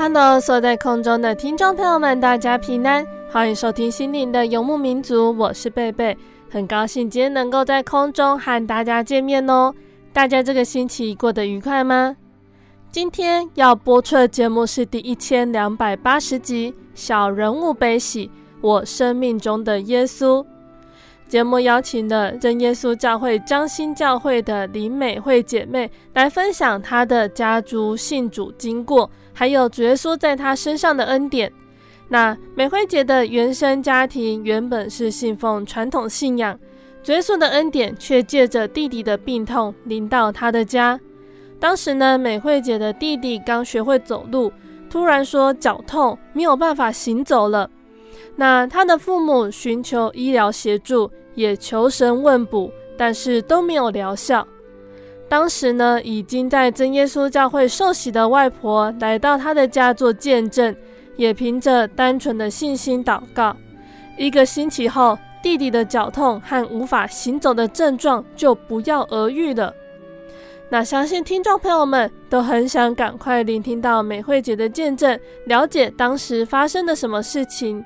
[0.00, 6.16] Hello，所在空中的听众朋友们，大家平安，欢迎收听心灵的游牧民族，我是贝贝，
[6.48, 9.74] 很高兴今天能够在空中和大家见面哦。
[10.12, 12.16] 大家这个星期过得愉快吗？
[12.92, 18.28] 今天要播出的节目是第一千两百八十集《小人物悲喜》，
[18.60, 20.46] 我生命中的耶稣。
[21.26, 29.10] 节目邀请了真耶稣教会彰心教会的林美惠姐妹来分享她的家族信主经过。
[29.38, 31.52] 还有主耶稣在他身上的恩典。
[32.08, 36.58] 那美惠姐的原生家庭原本是信奉传统信仰，
[37.04, 40.98] 主耶稣的恩典却借着弟弟的病痛临到他的家。
[41.60, 44.52] 当时呢，美惠姐的弟弟刚学会走路，
[44.90, 47.70] 突然说脚痛，没有办法行走了。
[48.34, 54.44] 那他的父母寻求医疗协助，也求神问卜，但是都没有疗效。
[55.28, 60.74] 当时呢，已经在真耶稣教会受洗的外婆来到他的家做见证，
[61.16, 63.54] 也凭着单纯的信心祷告。
[64.16, 69.72] 一个星期后，弟弟的脚痛和无法行走的症状就不药而愈了。
[70.70, 77.84] 那相信听众朋友们都很想赶快聆听到美惠姐的见证，了解当时发生的什么事情。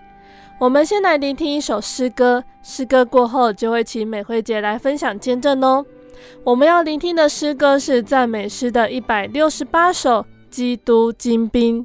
[0.58, 5.84] 我们先来聆听一首诗歌，诗歌过后就会请美惠姐来分享见证哦。
[6.44, 11.82] 我们要聆听的诗歌是赞美诗的一百六十八首《基督精兵》。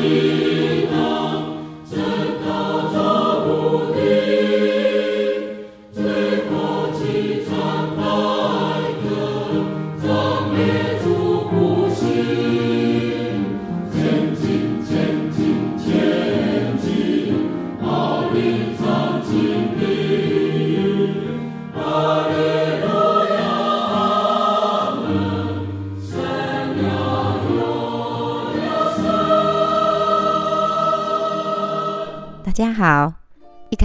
[0.00, 0.67] Música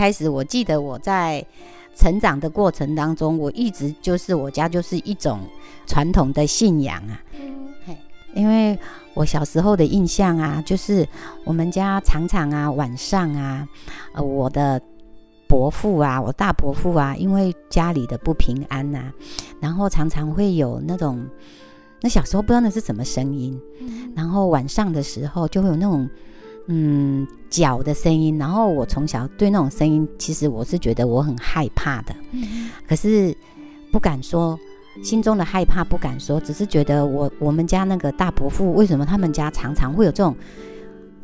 [0.03, 1.41] 开始，我记得我在
[1.95, 5.39] 成长的过程当中，我一直就是我家就是一种
[5.87, 7.23] 传统的信仰啊。
[7.39, 7.69] 嗯，
[8.35, 8.77] 因为
[9.13, 11.07] 我小时候的印象啊，就是
[11.45, 13.65] 我们家常常啊晚上啊，
[14.13, 14.81] 呃，我的
[15.47, 19.13] 伯父啊，我大伯父啊，因为家里的不平安呐、啊，
[19.61, 21.25] 然后常常会有那种，
[22.01, 26.09] 那小时候不知道那是什么声音，嗯、然后晚上的时候就会有那种。
[26.67, 33.35] 嗯，脚的声音，然后我从小对那种声音，其实我是觉得我很害怕的，嗯、可是
[33.91, 34.57] 不敢说，
[35.03, 40.33] 心中的害怕不敢说，只是觉得我我们家那个大伯父，为什么他们家常常会有这种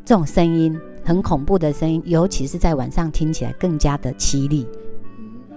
[0.04, 4.68] 这种声音，很恐怖的声音，尤其是在晚上听起来更加的凄厉。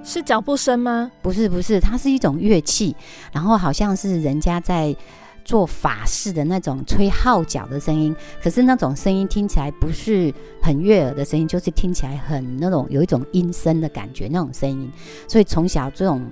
[0.02, 1.12] 是脚步声吗？
[1.22, 2.96] 不是，不是，它是一种乐器，
[3.34, 4.96] 然后好像是人家在。
[5.46, 14.92] 做法事的那种吹号角的声音，可是那种声音听起来不是很悦耳的声音，就是听起来很那种有一种阴森的感觉那种声音。
[15.28, 16.26] 所以从小这种，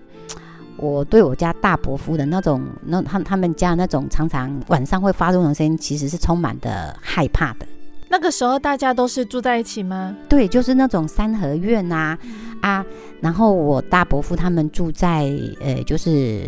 [0.77, 7.65] 我对我家大伯父的那种，那他他们家那种常常晚上会发出那种声音，其实是充满的害怕的。
[8.07, 10.15] 那个时候大家都是住在一起吗？
[10.27, 12.85] 对，就是那种三合院啊、嗯、啊，
[13.19, 16.45] 然后我大伯父他们住在呃，就是。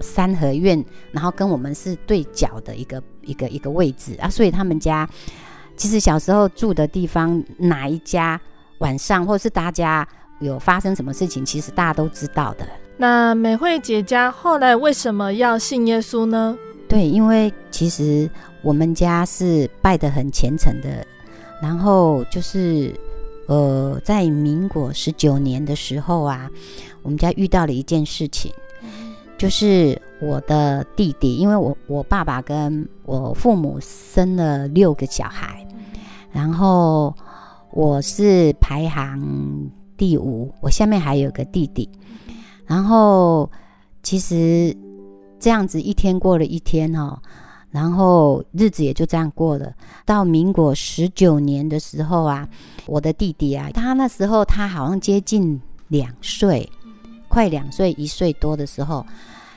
[0.00, 5.08] 三合院，然后跟我们是对角的一个一个一个位置啊，所以他们家
[5.76, 8.40] 其实小时候住的地方，哪一家
[8.78, 10.06] 晚上或者是大家
[10.40, 12.66] 有发生什么事情，其实大家都知道的。
[12.96, 16.56] 那美惠姐家后来为什么要信耶稣呢？
[16.88, 18.28] 对，因为其实
[18.62, 21.06] 我们家是拜得很虔诚的，
[21.62, 22.92] 然后就是
[23.46, 26.50] 呃，在民国十九年的时候啊，
[27.02, 28.52] 我们家遇到了一件事情。
[29.40, 35.66] 就是我的弟弟，因为我我爸爸跟我父母生了六个小孩，
[36.30, 37.14] 然后
[37.70, 41.88] 我是排行第五，我下面还有个弟弟，
[42.66, 43.50] 然后
[44.02, 44.76] 其实
[45.38, 47.18] 这样子一天过了一天哦，
[47.70, 49.72] 然后日子也就这样过了。
[50.04, 52.46] 到民国十九年的时候啊，
[52.84, 55.58] 我的弟弟啊，他那时候他好像接近
[55.88, 56.70] 两岁。
[57.30, 59.06] 快两岁，一岁多的时候，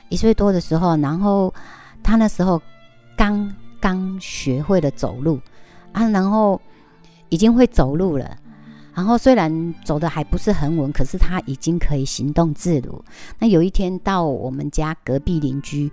[0.08, 1.52] 一岁多的时候，然后
[2.04, 2.62] 他那时候
[3.16, 5.40] 刚刚学会了走路
[5.92, 6.60] 啊，然后
[7.30, 8.38] 已经会走路了。
[8.94, 13.04] 然后虽然走的还不是很稳，可是他已经可以行动自如。
[13.40, 15.90] 那有一天到我们家隔壁邻居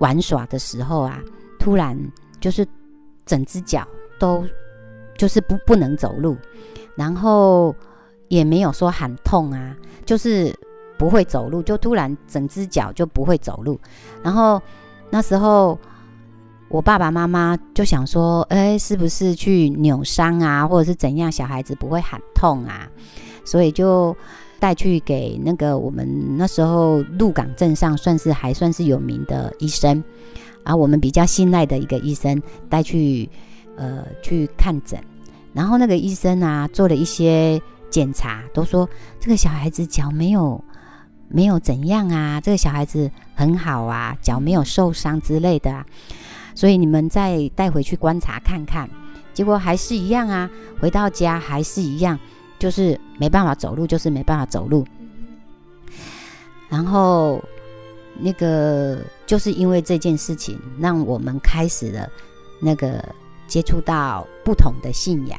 [0.00, 1.18] 玩耍的时候啊，
[1.58, 1.98] 突然
[2.38, 2.66] 就是
[3.24, 3.88] 整只脚
[4.20, 4.44] 都
[5.16, 6.36] 就是不不能走路，
[6.94, 7.74] 然后
[8.28, 9.74] 也没有说喊痛啊，
[10.04, 10.54] 就是。
[10.98, 13.78] 不会走路，就突然整只脚就不会走路。
[14.22, 14.60] 然后
[15.10, 15.78] 那时候
[16.68, 21.30] 我爸爸妈妈就想说：“哎，是不是去扭伤啊，或者是怎样？
[21.30, 22.86] 小孩子不会喊痛啊？”
[23.46, 24.14] 所以就
[24.58, 30.04] 带去给那个我们那时候鹿港镇上算是还算是有名的医生
[30.64, 33.30] 啊，我们比较信赖的一个医生带去
[33.76, 35.00] 呃去看诊。
[35.54, 38.86] 然后那个医生啊做了一些检查，都说
[39.18, 40.62] 这个小孩子脚没有。
[41.28, 45.86] 没有怎样啊，这个小孩子很好啊，脚没有受伤之类的啊，
[46.54, 48.88] 所以你们再带回去观察看看，
[49.34, 52.18] 结果还是一样啊，回到家还是一样，
[52.58, 54.86] 就是没办法走路，就是没办法走路。
[56.68, 57.42] 然后
[58.18, 62.08] 那个就是因为这件事情，让我们开始了
[62.60, 63.02] 那个
[63.46, 65.38] 接触到不同的信仰。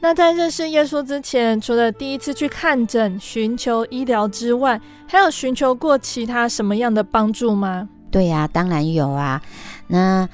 [0.00, 7.88] 那在认识耶稣之前，除了第一次去看诊、寻求医疗之外，还有寻求过其他什么样的帮助吗？
[8.10, 9.42] 对呀、啊，当然有啊。
[9.88, 10.28] 那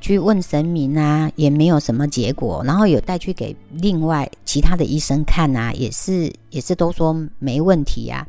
[0.00, 2.62] 去问神明啊，也没有什么结果。
[2.64, 8.26] 然后有带去给另外其他的医生看啊，也是也是都说没问题啊。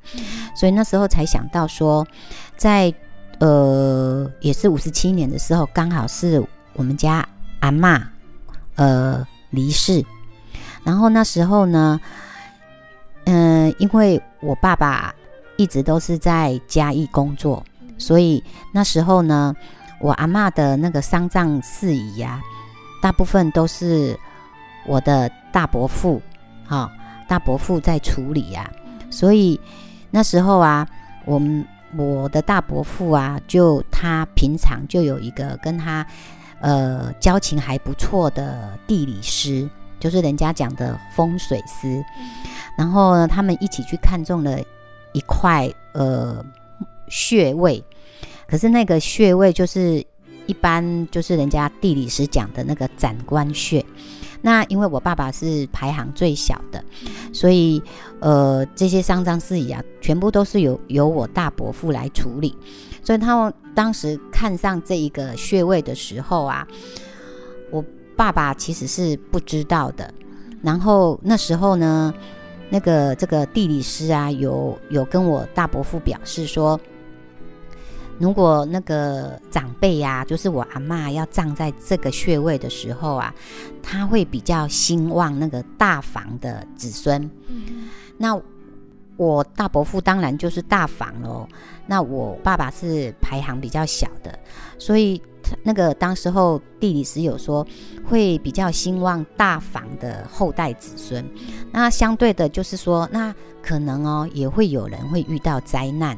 [0.55, 2.05] 所以那时候才想到说，
[2.55, 2.93] 在
[3.39, 6.41] 呃也是五十七年的时候，刚好是
[6.73, 7.27] 我们家
[7.61, 7.99] 阿嬷
[8.75, 10.05] 呃离世。
[10.87, 11.99] 然后那时候呢，
[13.25, 15.13] 嗯、呃，因为我爸爸
[15.57, 17.61] 一直都是在嘉义工作，
[17.97, 18.41] 所以
[18.71, 19.53] 那时候呢，
[19.99, 22.43] 我阿嬷的那个丧葬事宜呀、啊，
[23.03, 24.17] 大部分都是
[24.85, 26.21] 我的大伯父，
[26.65, 26.91] 哈、哦，
[27.27, 29.11] 大伯父在处理呀、啊。
[29.11, 29.59] 所以
[30.09, 30.87] 那时候啊，
[31.25, 31.67] 我们
[31.97, 36.07] 我的大伯父啊，就他平常就有一个跟他
[36.61, 39.69] 呃交情还不错的地理师。
[39.99, 42.03] 就是人家讲的风水师，
[42.77, 44.59] 然后呢，他们一起去看中了
[45.13, 46.43] 一块呃
[47.07, 47.83] 穴位，
[48.47, 50.03] 可是那个穴位就是
[50.45, 53.83] 一般就是人家地理师讲的那个斩官穴，
[54.41, 56.83] 那因为我爸爸是排行最小的，
[57.33, 57.81] 所以
[58.19, 62.55] 呃这些丧葬事宜啊，全部都是由由我大伯父来处理。
[63.03, 66.67] 所以他们当时看上这一个穴位的时候啊，
[67.71, 67.81] 我
[68.17, 70.13] 爸爸其实是不知道的。
[70.61, 72.13] 然后那时候呢，
[72.69, 76.77] 那个这个地理师啊，有有跟我大伯父表示说，
[78.17, 83.33] 如果那个长辈呀、啊，就是我阿妈要葬在这个穴位的时候啊，
[83.83, 87.21] 他会比较兴旺那个大房的子孙。
[87.47, 88.37] 嗯、那
[89.15, 91.47] 我大伯父当然就是大房喽。
[91.85, 94.37] 那我爸爸是排行比较小的，
[94.77, 95.21] 所以
[95.63, 97.65] 那个当时候地理师有说
[98.05, 101.23] 会比较兴旺大房的后代子孙。
[101.71, 106.17] 那相对的，就是说那可能哦也会有人会遇到灾难。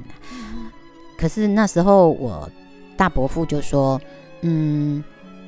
[1.18, 2.50] 可是那时候我
[2.96, 4.00] 大伯父就说，
[4.42, 5.04] 嗯，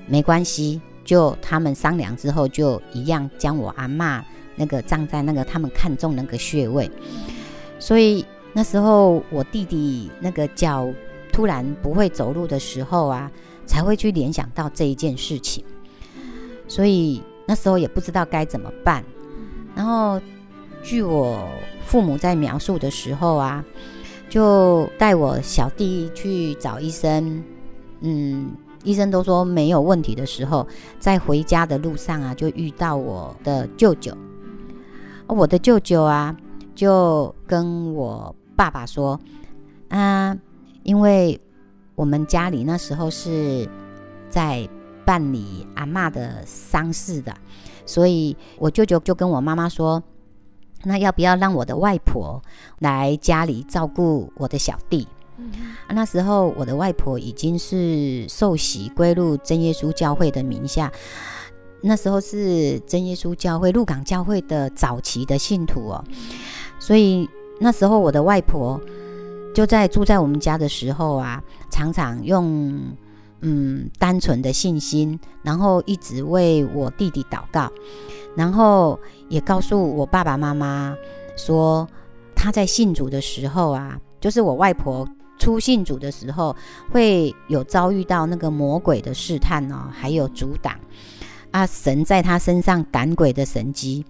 [0.08, 4.22] 没关系，就他们商量之后，就一样将我阿嬷
[4.56, 6.92] 那个葬在那个他们看中那个穴位。
[7.80, 10.88] 所以那时候我弟弟那个脚
[11.32, 13.32] 突然不会走路的时候啊，
[13.72, 15.64] 才会去联想到这一件事情。
[16.68, 19.02] 所以那时候也不知道该怎么办。
[19.74, 20.20] 然后
[20.84, 21.48] 据我
[21.86, 23.64] 父母在描述的时候啊。
[24.32, 27.44] 就带我小弟去找医生，
[28.00, 30.66] 嗯，医生都说没有问题的时候，
[31.02, 34.16] 在回家的路上啊，就遇到我的舅舅。
[35.28, 36.34] 我的舅舅啊，
[36.74, 39.20] 就跟我爸爸说，
[39.90, 40.34] 啊，
[40.84, 41.38] 因为
[41.96, 43.68] 我们家里那时候是
[44.30, 44.68] 在
[45.06, 47.34] 办理阿嬷的丧事的，
[47.86, 50.02] 所以我舅舅就跟我妈妈说。
[50.84, 52.42] 那要不要让我的外婆
[52.80, 55.08] 来家里照顾我的小弟？
[55.38, 55.52] 嗯
[55.88, 60.92] 啊、那时候我的外婆已经是受洗归入真耶稣教会的名下，
[61.84, 66.04] 那时候是真耶稣教会鹿港教会的早期的信徒哦，
[66.80, 67.30] 所以
[67.60, 68.82] 那时候我的外婆
[69.54, 72.80] 就在住在我们家的时候啊，常常用
[73.40, 77.72] 嗯单纯的信心，然后一直为我弟弟祷告。
[78.36, 80.96] 然后也告诉我爸爸妈妈
[81.36, 81.88] 说，
[82.36, 86.56] 他在信主的时候啊，就是我外婆初信主的时候，
[86.92, 90.80] 会有遭遇到那个魔鬼的试探哦，还有阻挡
[91.52, 94.06] 啊，神在他身上赶鬼的神迹，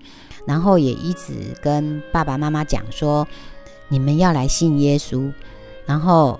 [0.45, 3.27] 然后也一直跟爸爸妈妈讲说，
[3.87, 5.31] 你们要来信耶稣，
[5.87, 6.39] 然后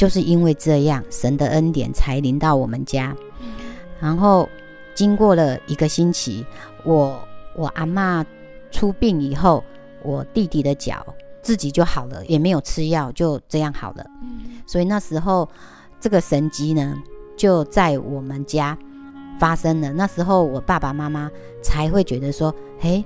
[0.00, 3.14] 就是因为这样，神的恩典才临到我们家，
[4.00, 4.48] 然后
[4.94, 6.42] 经过了一个星期。
[6.84, 7.22] 我
[7.54, 8.24] 我阿嬷
[8.70, 9.62] 出殡以后，
[10.02, 11.04] 我弟弟的脚
[11.42, 14.06] 自己就好了，也没有吃药，就这样好了。
[14.66, 15.46] 所以那时候
[16.00, 16.96] 这个神迹呢，
[17.36, 18.78] 就在我们家
[19.38, 19.92] 发生了。
[19.92, 21.30] 那时候我爸爸妈妈
[21.62, 23.04] 才会觉得说，嘿，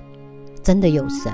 [0.62, 1.32] 真的有神。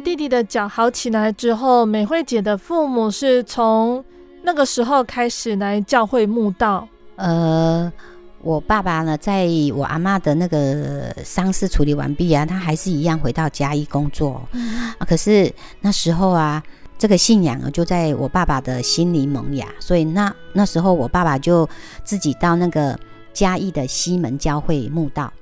[0.00, 4.04] 弟弟的脚好起来之后，美惠姐的父母是从
[4.42, 6.86] 那个时候开始来教会墓道。
[7.16, 7.92] 呃，
[8.40, 14.40] 我爸爸呢，在我阿妈的那个丧事处理完毕啊，他还是一样回到嘉义工作。
[14.52, 16.62] 嗯啊，可是那时候啊，
[16.96, 21.68] 这个信仰啊就在我爸爸的心里萌芽，所以那那时候我爸爸就
[22.04, 22.98] 自己到那个
[23.32, 25.32] 嘉义的西门教会墓道。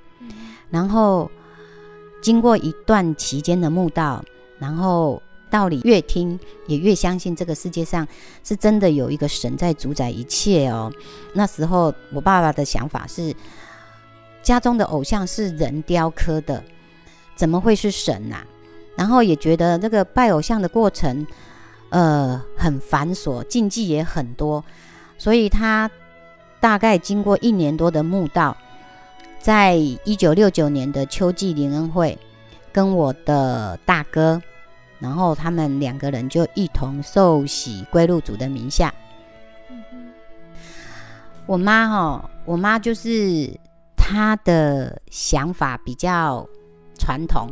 [0.71, 1.31] 然后
[2.23, 4.25] 经过一段期间的墓道。
[4.59, 8.07] 然后道理越听，也越相信这个世界上
[8.43, 10.93] 是真的有一个神在主宰一切哦。
[11.33, 13.35] 那时候我爸爸的想法是，
[14.43, 16.63] 家中的偶像是人雕刻的，
[17.37, 18.45] 怎么会是神啊？
[18.97, 21.27] 然后也觉得这个拜偶像的过程，
[21.91, 24.65] 呃，很繁琐，禁忌也很多，
[25.19, 25.91] 所以他
[26.61, 28.57] 大概经过一年多的慕道，
[29.39, 32.19] 在一九六九年的秋季灵恩会。
[32.77, 34.39] 跟我的大哥，
[34.99, 38.93] 然后他们两个人就一同受洗归入主的名下。
[41.47, 43.51] 我妈哈，我妈就是
[43.97, 46.47] 她的想法比较
[46.99, 47.49] 传统，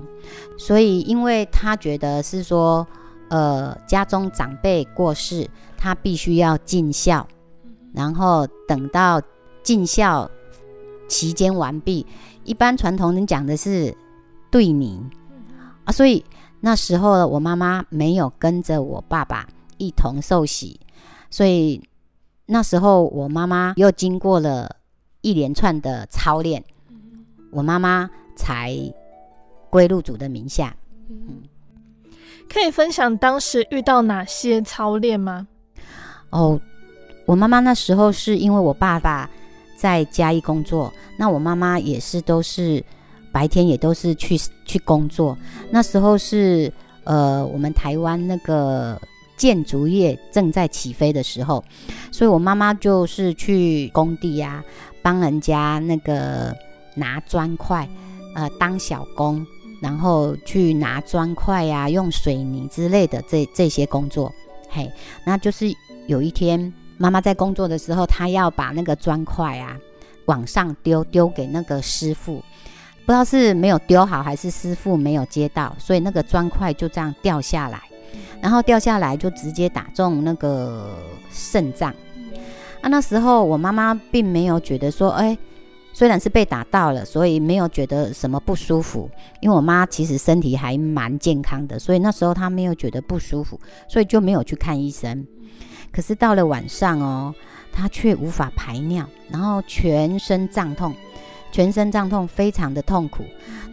[0.58, 2.86] 所以因为她觉得是说，
[3.30, 7.26] 呃，家中长辈过世，她必须要尽孝，
[7.94, 9.22] 然后等到
[9.62, 10.30] 尽孝
[11.08, 12.06] 期间完毕，
[12.44, 13.96] 一般传统人讲的是
[14.54, 15.02] 对你
[15.84, 16.24] 啊，所以
[16.60, 20.78] 那时候我妈妈没有跟着我爸爸一同受洗，
[21.28, 21.82] 所以
[22.46, 24.76] 那时候我妈妈又经过了
[25.22, 26.62] 一连串的操练，
[27.50, 28.72] 我妈妈才
[29.70, 30.76] 归入主的名下。
[31.08, 31.42] 嗯，
[32.48, 35.48] 可以分享当时遇到哪些操练吗？
[36.30, 36.60] 哦，
[37.26, 39.28] 我妈妈那时候是因为我爸爸
[39.76, 42.84] 在嘉义工作，那我妈妈也是都是
[43.34, 45.36] 白天也都是去去工作。
[45.70, 46.72] 那时候是
[47.02, 48.98] 呃，我们台湾那个。
[49.36, 51.62] 建筑业正在起飞的时候，
[52.12, 54.62] 所以我妈妈就是去工地呀、
[55.02, 56.54] 帮人家那个
[56.94, 57.86] 拿砖块，
[58.36, 59.44] 呃，当小工，
[59.82, 64.32] 然后去拿砖块呀，用水泥之类的这这些工作。
[64.70, 64.88] 嘿，
[65.26, 65.66] 那就是
[66.06, 69.76] 有一天妈妈在工作的时候，她要把那个砖块啊
[70.26, 72.40] 往上丢，丢给那个师傅，
[73.06, 77.80] 不知道是没有丢好，还是师傅没有接到，所以那个砖块就这样掉下来。
[78.40, 80.96] 然后掉下来就直接打中那个
[81.30, 81.92] 肾脏，
[82.82, 85.36] 啊，那时候我妈妈并没有觉得说，哎，
[85.92, 95.26] 虽然是被打到了，所以没有觉得什么不舒服，因为我妈其实身体还蛮健康的，所以那时候她没有觉得不舒服，所以就没有去看医生。
[95.90, 97.34] 可是到了晚上哦，
[97.72, 100.94] 她却无法排尿，然后全身胀痛，
[101.54, 103.22] 全身胀痛，非常的痛苦。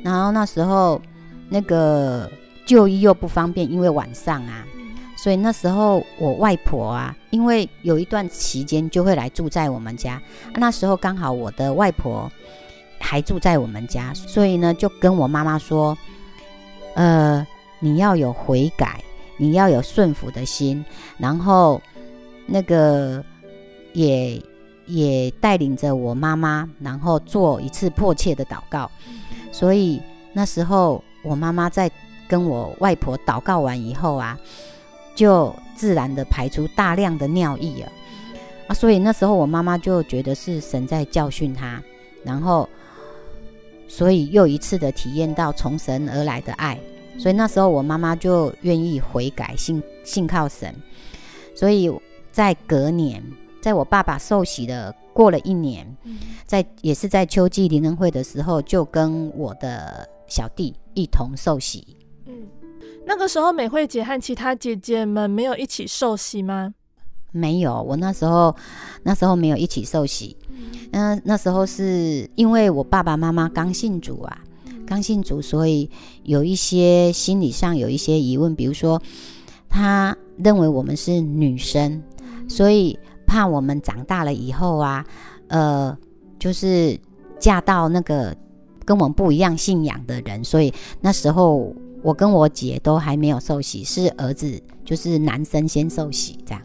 [0.04, 1.02] 然后那时候
[1.50, 2.30] 那个。
[2.64, 4.64] 就医又不方便，因为晚上啊，
[5.18, 10.22] 所以那时候我外婆啊，因为有一段期间就会来住在我们家，
[10.54, 12.32] 那时候刚好我的外婆
[13.00, 15.98] 还住在我们家，所以呢就跟我妈妈说，
[16.94, 17.46] 呃，
[17.80, 19.04] 你要有悔改，
[19.38, 20.86] 你要有顺服的心，
[21.18, 21.82] 然后
[22.46, 23.22] 那个
[23.92, 24.42] 也
[24.94, 28.90] 也带领着我妈妈，然后做一次迫切的祷告，
[29.52, 30.02] 所以
[30.34, 31.92] 那时候我妈妈在。
[32.32, 34.40] 跟我外婆祷告完以后啊，
[35.14, 37.92] 就自然的排出大量的尿液了
[38.68, 41.84] 啊，所以那时候我妈妈就觉得是神在教训她，
[42.24, 42.70] 然后
[43.86, 46.80] 所以又一次的体验到从神而来的爱，
[47.18, 50.74] 所以那时候我妈妈就愿意悔改，信信靠神，
[51.54, 51.92] 所以
[52.32, 53.22] 在隔年，
[53.62, 55.86] 在我爸爸受洗的过了一年，
[56.46, 61.96] 在也是在秋季灵恩会的时候，就跟我的小弟一同受洗。
[62.26, 62.34] 嗯，
[63.06, 66.74] 那个时候美惠姐和其他姐姐们没有一起受洗吗？
[67.32, 68.54] 没有，我那时候
[69.04, 70.36] 那时候没有一起受洗。
[70.92, 74.38] 嗯、呃，那时候是因为我爸爸妈妈刚信主啊，
[74.86, 75.90] 刚信主，所以
[76.24, 79.02] 有一些心理上有一些疑问，比如说
[79.70, 82.04] 他认为我们是女生，
[82.50, 83.00] 所以
[83.32, 85.06] 怕我们长大了以后啊，
[85.48, 85.98] 呃，
[86.38, 87.00] 就是
[87.40, 88.36] 嫁到那个
[88.84, 91.74] 跟我们不一样信仰的人，所以那时候。
[92.04, 96.60] 我跟我姐都还没有受洗，是儿子，就是男生先受洗这样。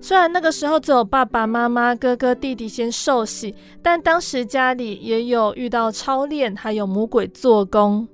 [0.00, 8.06] 虽然那个时候只有爸爸妈妈、哥哥弟弟先受洗，但当时家里也有遇到超练，还有魔鬼做工。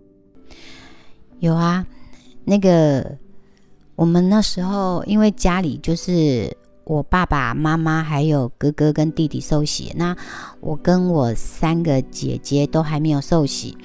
[1.41, 1.87] 有啊，
[2.47, 3.19] 那个
[3.95, 6.51] 我们那时候因为家里就是
[6.85, 10.17] 我爸爸妈妈还有哥哥跟弟弟受洗，那
[10.61, 13.77] 我跟我三个姐姐都还没有受洗。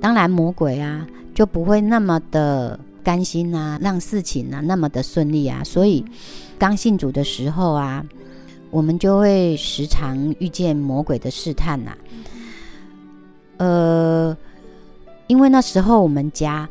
[0.00, 5.64] 当然，魔鬼啊就不会那么的甘心啊，让事情啊那么的顺利啊。
[5.64, 6.04] 所以，
[6.58, 8.04] 刚信主的时候啊，
[8.70, 11.96] 我们就会时常遇见魔鬼的试探呐。
[13.56, 14.36] 呃，
[15.26, 16.68] 因为那时候我们家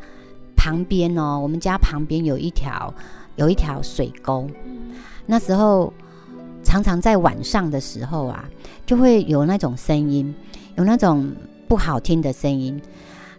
[0.56, 2.94] 旁边哦，我们家旁边有一条
[3.36, 4.48] 有一条水沟，
[5.24, 5.92] 那时候
[6.62, 8.44] 常常在晚上的时候啊，
[8.84, 10.34] 就会有那种声音，
[10.76, 11.32] 有那种
[11.68, 12.80] 不好听的声音。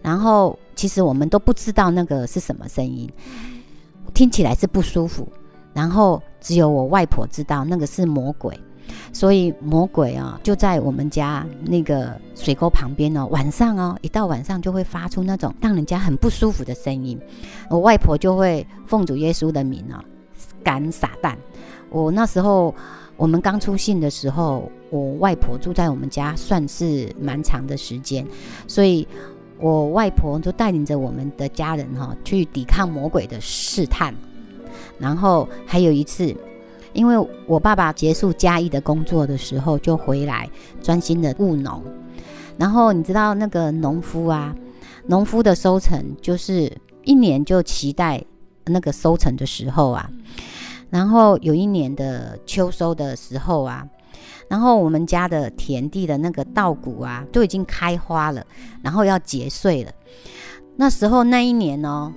[0.01, 3.11] 然后，其实我们都不知道那个是什么声音，
[4.13, 5.27] 听起来是不舒服。
[5.73, 8.57] 然后只有我外婆知道那个是魔鬼，
[9.13, 13.25] 所以魔鬼啊就在我们家那个水沟旁边哦。
[13.27, 17.19] 晚上哦，一到晚上就会发出那种让人家很不舒服的声音。
[17.69, 20.03] 我外婆就会奉主耶稣的名哦，
[20.63, 21.35] 赶撒旦。
[21.89, 22.73] 我那时候
[23.15, 28.25] 我们刚出信的时候，我外婆住在我们家算是蛮长的时间，
[28.67, 29.07] 所以。
[29.59, 34.13] 我外婆就带领着我们的家人哈、去抵抗魔鬼的试探，
[34.99, 36.31] 然后还有一次，
[36.97, 40.49] 因为我爸爸结束嘉义的工作的时候就回来
[40.81, 41.83] 专心的务农，
[42.57, 44.55] 然后你知道那个农夫啊，
[45.05, 48.23] 农夫的收成就是一年就期待
[48.65, 50.09] 那个收成的时候啊，
[50.89, 53.87] 然后有一年的秋收的时候啊。
[54.49, 58.41] 然后我们家的田地的那个稻谷啊，都已经开花了，
[58.81, 59.91] 然后要结穗了。
[60.77, 62.13] 那时候那一年哦，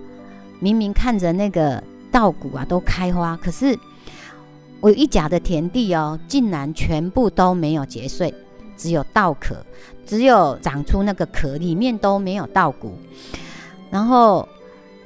[0.61, 3.77] 明明看着那个稻谷啊都开花，可是
[4.81, 8.33] 我一甲的田地哦，竟然全部都没有结穗，
[8.77, 9.57] 只有稻壳，
[10.07, 12.95] 只有长出那个壳，里面都没有稻谷。
[13.90, 14.49] 然后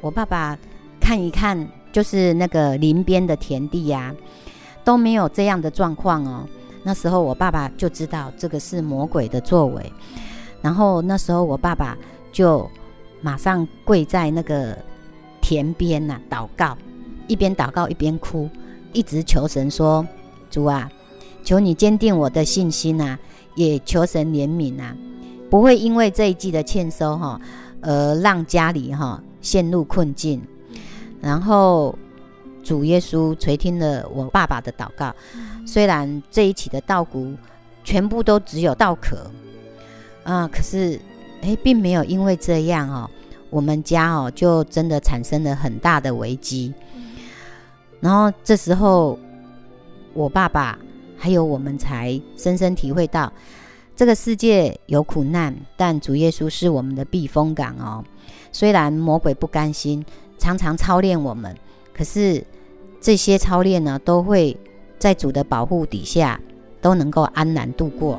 [0.01, 0.57] 我爸爸
[1.01, 4.15] 看一看，就是那个林边的田地呀，
[4.85, 6.47] 都没有这样的状况哦。
[6.85, 9.93] 那时候我爸爸就知道这个是魔鬼的作为，
[10.63, 11.99] 然后那时候我爸爸
[12.31, 12.71] 就
[13.21, 14.77] 马上跪在那个
[15.41, 16.77] 田边呐、祷告，
[17.27, 18.49] 一边祷告一边哭，
[18.95, 20.07] 一直求神说
[20.49, 20.91] ：“主啊，
[21.45, 23.19] 求你坚定我的信心呐、啊，
[23.57, 24.97] 也求神怜悯呐，
[25.51, 27.39] 不会因为这一季的欠收哈，
[27.83, 30.41] 而让家里哈陷入困境。”
[31.21, 31.99] 然后
[32.63, 35.15] 主耶稣垂听了我爸爸的祷告。
[35.67, 37.35] 虽然这一期的稻谷
[37.83, 39.31] 全部都只有稻壳
[40.23, 41.01] 啊，可是
[41.41, 43.11] 诶，并没有因为这样哦，
[43.51, 46.73] 我们家哦就真的产生了很大的危机。
[48.05, 49.19] 然后这时候，
[50.13, 50.79] 我爸爸
[51.17, 53.33] 还有我们才深深体会到，
[53.97, 58.05] 这个世界有苦难，但主耶稣是我们的避风港哦。
[58.53, 60.05] 虽然魔鬼不甘心，
[60.37, 61.57] 常常操练我们，
[61.95, 62.45] 可是
[63.01, 64.55] 这些操练呢，都会。
[64.97, 66.41] 在主的保护底下，
[66.81, 68.19] 都能够安然度过。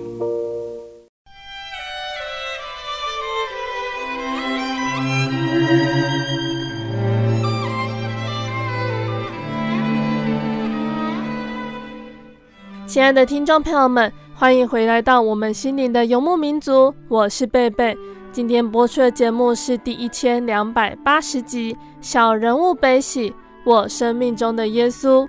[13.01, 14.13] 亲爱的听众朋友们。
[14.35, 17.97] 欢迎回来到我们心灵的游牧民族，我是贝贝。
[18.31, 23.33] 今天播出的节目是第一千两百八十集《小人物悲喜：
[23.63, 25.25] 我生命中的耶稣》。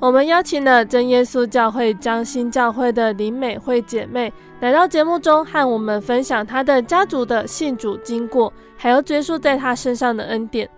[0.00, 10.68] 我们邀请了真耶稣教会张心教会的林美惠姐妹来到节目中，和我们分享她的家族的信主经过，还有追溯在她身上的恩典。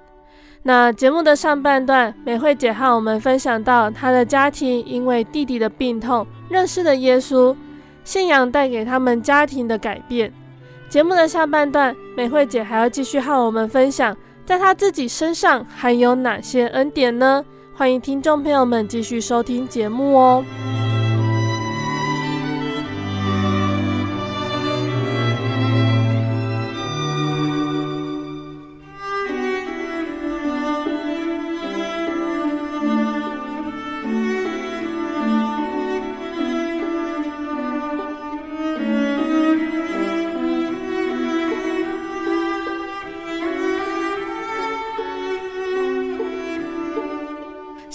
[0.62, 6.26] 那节目的上半段，美惠姐和我们分享到她的家庭因为弟弟的病痛。
[6.50, 7.54] 认识了耶稣，
[8.04, 10.32] 信仰带给他们家庭的改变。
[10.88, 14.16] 节目的下半段，美惠姐还要继续和我们分享，
[14.46, 17.44] 在她自己身上还有哪些恩典呢？
[17.74, 20.44] 欢迎听众朋友们继续收听节目哦。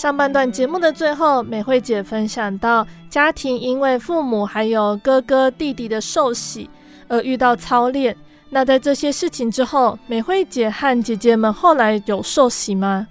[0.04, 6.70] 上半段节目的最后，美惠姐分享到，家庭因为父母还有哥哥弟弟的受洗
[7.08, 8.13] 而遇到操练。
[8.50, 13.08] 那在这些事情之后，美惠姐和姐姐们后来有受洗吗？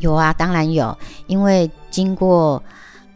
[0.00, 0.94] 有啊，当然有，
[1.28, 2.62] 因为经过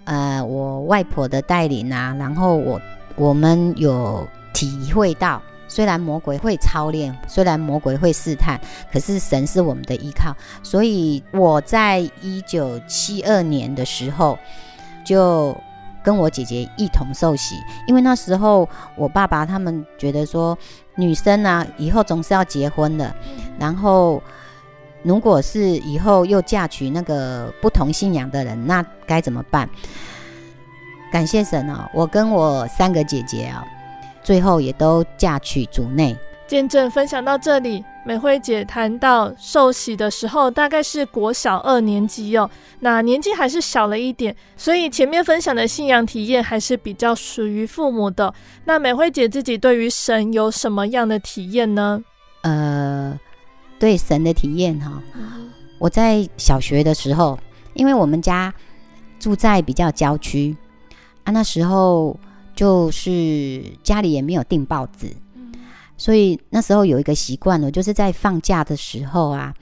[0.04, 2.80] 呃我外婆的带领啊，然后我
[3.16, 5.42] 我们有体会到。
[5.76, 8.58] 虽然魔鬼会操练，虽然魔鬼会试探，
[8.90, 10.34] 可是神是我们的依靠。
[10.62, 14.38] 所以我在一九七二年的时候，
[15.04, 15.54] 就
[16.02, 20.56] 跟我姐姐一同受洗，因为那时候我爸爸他们觉得说，
[20.94, 23.14] 女生啊，以后总是要结婚的，
[23.58, 24.22] 然后
[25.02, 29.68] 如果是以后又嫁娶那个不同信仰的人，那该怎么办？
[31.12, 33.62] 感谢神哦，我跟我三个姐姐啊。
[34.26, 36.16] 最后也都嫁娶族内。
[36.48, 48.34] 见证分享到这里，美惠姐谈到受洗的时候，大概是国小二年级哦，那年纪还是小了一点，所以前面分享的信仰体验还是比较属于父母的。
[48.64, 52.02] 那美惠姐自己对于神有什么样的体验呢？
[52.42, 53.16] 呃，
[53.78, 55.20] 对神的体验哈、哦，
[55.78, 57.38] 我在小学的时候，
[57.74, 58.52] 因为我们家
[59.20, 60.56] 住在比较郊区
[61.22, 62.18] 啊，那时候。
[62.56, 65.14] 就是家里也没有订报纸，
[65.98, 69.54] 所以那时候有一个习惯了，就是在放假的时候啊，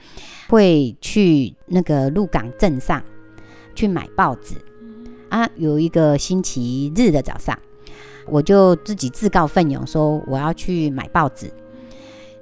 [0.47, 3.03] 会去那个鹿港镇上
[3.75, 4.55] 去买报纸
[5.27, 5.45] 啊。
[5.57, 7.59] 有一个星期日的早上，
[8.27, 11.51] 我就自己自告奋勇说我要去买报纸，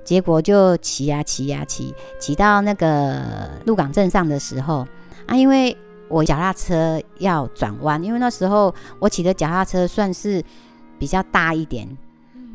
[0.04, 3.24] 结果就骑呀骑呀骑，骑到那个
[3.66, 4.88] 鹿港镇上的时候
[5.26, 5.76] 啊，因为。
[6.10, 10.44] 我脚踏车要转弯，因为那时候我骑的脚踏车算是
[11.00, 11.88] 比较大一点，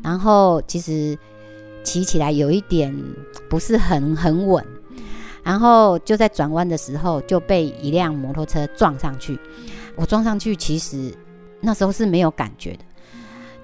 [0.01, 1.17] 然后其实
[1.83, 2.95] 骑起来有一点
[3.49, 4.65] 不是很很稳
[5.43, 9.39] 然后就在转弯的时候就被一辆摩托车撞上去。
[9.95, 11.13] 我撞上去，其实
[11.59, 12.79] 那时候是没有感觉的，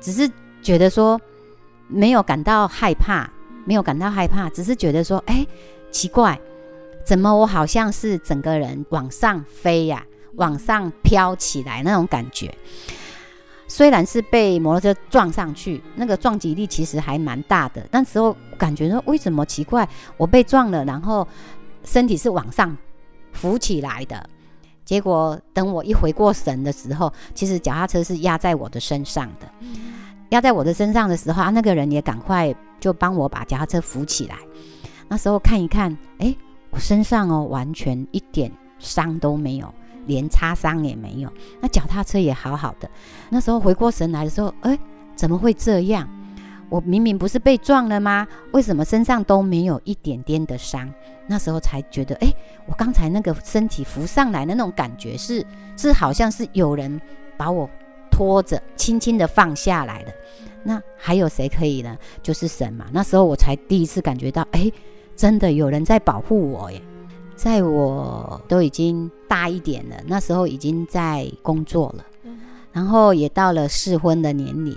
[0.01, 0.29] 只是
[0.61, 1.19] 觉得说
[1.87, 3.29] 没有感到害怕，
[3.65, 5.45] 没有感到害怕，只是觉得说，哎，
[5.91, 6.39] 奇怪，
[7.05, 12.53] 怎么我好像是整个人往上飞呀、啊，往上飘起来那种感觉。
[13.67, 17.87] 虽然是被摩托车撞上去，那个撞击力其实还蛮大的。
[17.91, 19.87] 那时候感觉说，为什么奇怪？
[20.17, 21.27] 我被撞了，然后
[21.83, 22.75] 身体是往上
[23.33, 24.29] 浮起来的。
[24.83, 29.47] 结果等我一回过神的时候，其实脚踏车是压在我的身上的。
[30.29, 34.37] 压在我的身上的时候啊，那个人也赶快就帮我把脚踏车扶起来。
[35.07, 36.35] 那时候看一看，哎，
[36.75, 39.73] 我身上哦完全一点伤都没有。
[40.07, 42.87] 连擦伤也没有，那脚踏车也好好的。
[43.31, 44.77] 那时候回过神来的时候，哎，
[45.15, 46.07] 怎么会这样？
[46.69, 48.27] 我明明不是被撞了吗？
[48.51, 50.87] 为什么身上都没有一点点的伤？
[51.25, 52.31] 那时候才觉得，哎，
[52.67, 55.43] 我刚才那个身体浮上来的那种感觉是，
[55.75, 57.01] 是好像是有人
[57.35, 57.67] 把我
[58.11, 60.13] 拖着，轻轻的放下来的。
[60.61, 61.97] 那还有谁可以呢？
[62.21, 62.85] 就是神嘛。
[62.91, 64.71] 那时候我才第一次感觉到，哎，
[65.15, 66.81] 真的有人在保护我耶。
[67.35, 72.05] 在我都已经大一点了，那时候已经在工作了，
[72.71, 74.73] 然后也到了适婚的年龄，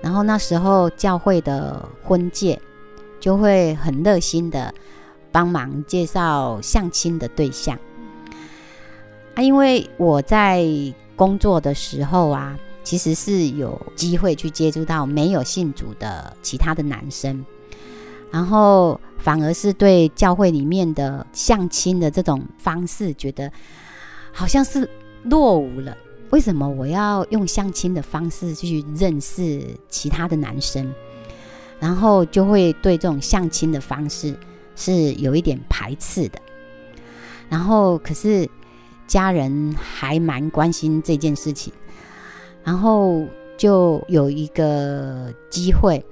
[0.00, 2.58] 然后那时候教会的婚介
[3.20, 4.72] 就会很热心的
[5.30, 7.78] 帮忙介绍相亲的对象
[9.34, 10.64] 啊，因为我在
[11.14, 17.44] 工作的时候啊，其实是有机会去接触到没有信主的其他的男生。
[18.30, 23.50] 然后反而是对教会里面的相亲的这种方式，觉得
[24.32, 24.88] 好像是
[25.24, 25.96] 落伍了。
[26.30, 30.92] 为什么我要用相亲的方式去认识其他的男生？
[31.78, 34.36] 然后就会对这种相亲的方式
[34.74, 36.38] 是有一点排斥的。
[37.48, 38.48] 然后可是
[39.06, 41.72] 家人还蛮关心这件事情，
[42.64, 43.24] 然后
[43.56, 46.04] 就有一个机会。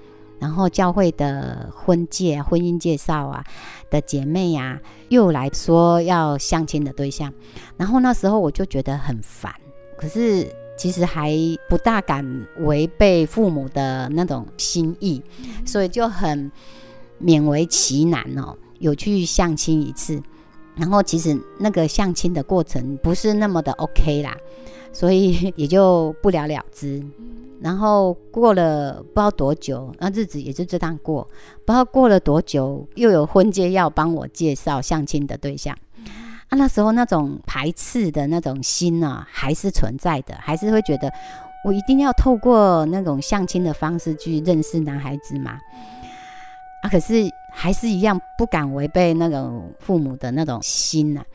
[0.44, 3.42] 然后教会的婚介、婚姻介绍啊
[3.88, 7.32] 的姐妹呀、啊，又来说要相亲的对象，
[7.78, 9.50] 然后那时候我就觉得很烦，
[9.96, 11.34] 可是其实还
[11.66, 15.22] 不大敢违背父母的那种心意，
[15.64, 16.52] 所以就很
[17.18, 20.22] 勉为其难哦，有去相亲一次，
[20.76, 24.36] 然后其实那个相亲的过程不是那么的 OK 啦，
[24.94, 27.04] 所以 也就不了了之。
[27.60, 31.26] 然后过了不知道多久，那日子也就这样过。
[31.64, 35.74] 不知道过了多久，又有婚介要帮我介绍相亲的对象。
[36.50, 41.10] 啊，那时候那种排斥的那种心呢、啊，还是存在的，还是会觉得
[41.64, 45.58] 我一定要透过那种相亲的方式去认识男孩子嘛。
[46.82, 47.14] 啊，可是
[47.50, 51.26] 还是一样不敢违背那种父母的那种心呐、啊。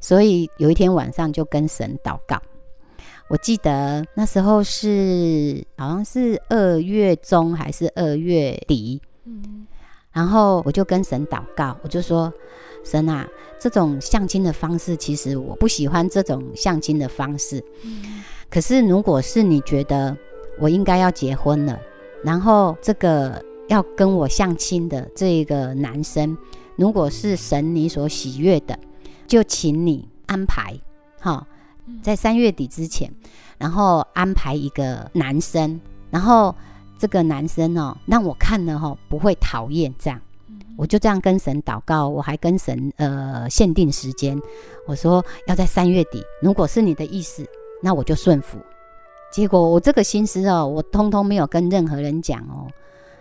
[0.00, 2.40] 所以有一天晚上就跟神祷告。
[3.32, 9.66] 我记得那时候是好像是二月中还是二月底，嗯，
[10.12, 12.30] 然后我就跟神祷告，我就说：
[12.84, 13.26] 神啊，
[13.58, 17.64] 这种相亲的方式其实我不喜欢这种相亲的方式。
[18.50, 20.14] 可是如果是你觉得
[20.58, 21.80] 我应该要结婚了，
[22.22, 26.36] 然后这个要跟我相亲的这个男生，
[26.76, 28.78] 如果是神你所喜悦的，
[29.26, 30.78] 就请你安排，
[31.18, 31.46] 哈。
[32.00, 33.12] 在三月底之前，
[33.58, 35.80] 然后安排一个男生，
[36.10, 36.54] 然后
[36.98, 40.20] 这个男生哦，让我看了哦，不会讨厌这样，
[40.76, 44.40] 我就这样跟神祷告，我还跟神呃限定时间，
[44.86, 47.46] 我说要在三月底，如果是你的意思，
[47.82, 48.58] 那我就顺服。
[49.32, 52.68] 结果我这个心思哦，我通通没有跟任何人讲哦，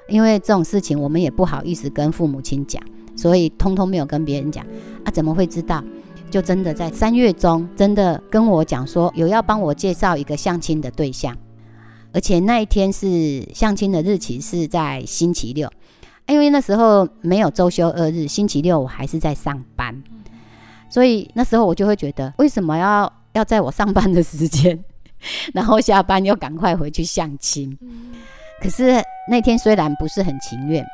[0.07, 2.83] 因为这种事情我们也不好意思跟父母亲讲，
[3.15, 4.65] 所以通通没有跟别人讲
[5.05, 5.83] 啊，怎么会知道？
[6.31, 11.37] 就真的在三月中，真的跟我讲说有要帮我介绍一个相亲的对象，
[12.13, 15.69] 而且那一天是相亲的日期是在星期六，
[16.27, 20.01] 因为那时候没有周休二日，星期六我还是在上班，
[20.89, 24.81] 所以那时候我就会觉得，为什么要要在我上班的时间，
[25.53, 27.77] 然后下班又赶快回去相亲？
[28.61, 30.85] 可是那天虽然不是很情愿。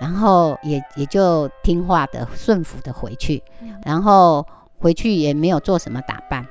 [0.00, 3.42] 然后也也就听话的顺服的回去，
[3.84, 4.46] 然后
[4.78, 6.46] 回去也没有做什么打扮，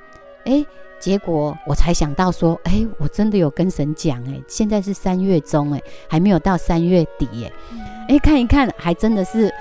[0.46, 0.66] 哎，
[1.00, 7.52] 结果我才想到说，哎，我真的有跟神讲，哎，现在是三月中，哎，还没有到三月底，哎，
[8.10, 9.54] 哎，看一看，还真的是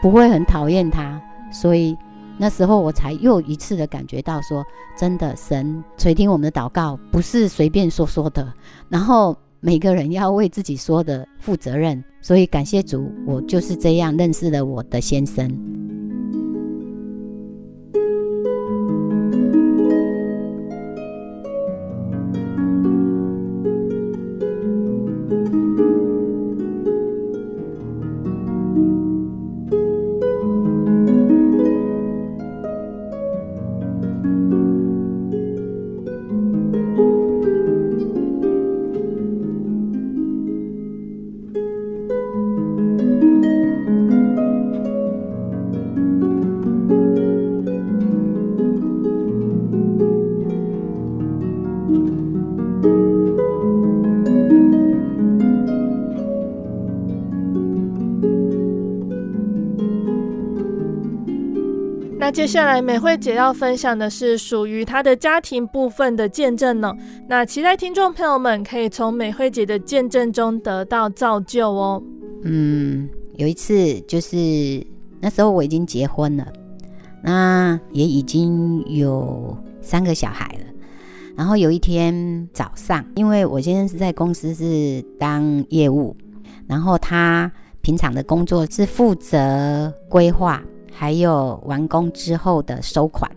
[0.00, 1.20] 不会很讨厌他，
[1.52, 1.96] 所以
[2.38, 4.64] 那时候我才又一次的感觉到说，
[4.96, 8.52] 真的神垂听我们的祷告，不是随便说说的，
[8.88, 9.36] 然后。
[9.64, 15.50] 每个人要为自己说的负责任，所以感谢主，我就是这样认识了我的先生。
[62.42, 66.92] 接下来美惠姐要分享的是属于她的家庭部分的见证呢。
[67.28, 72.02] 那期待听众朋友们可以从美惠姐的见证中得到造就哦。
[72.42, 74.84] 嗯，有一次就是
[75.20, 76.44] 那时候我已经结婚了，
[77.22, 80.64] 那也已经有三个小孩了。
[81.36, 86.16] 然后有一天早上，因为我先生是在公司是当业务，
[86.66, 90.60] 然后他平常的工作是负责规划，
[90.92, 93.30] 还有完工之后的收款。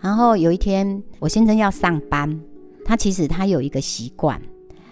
[0.00, 2.40] 然后有一天我先生要上班，
[2.84, 4.40] 他其实他有一个习惯，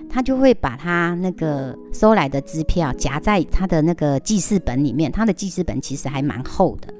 [0.08, 6.92] 他就会把他那个收来的支票夹在他的那个记事本里面，他的记事本其实还蛮厚的。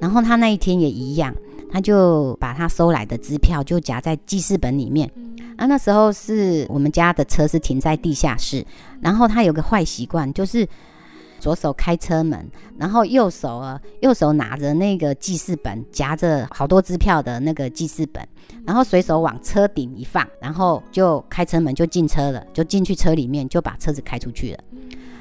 [0.00, 1.34] 然后他那一天也一样。
[1.70, 5.06] 他就把他收来的支票就夹在记事本里面。
[5.58, 8.64] 啊，那时候是我们家的车是停在地下室，
[9.02, 10.66] 然后他有个坏习惯，就是
[11.38, 18.26] 左手开车门，然后右手啊，右手拿着那个记事本，夹着好多支票的那个记事本，
[18.66, 24.58] 然后随手往车顶一放，然后就开车门就进车了，就进去车里面就把车子开出去了。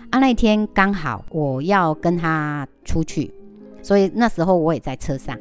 [0.10, 3.34] 啊，那一天刚好我要跟他出去，
[3.82, 5.38] 所以那时候我也在车上。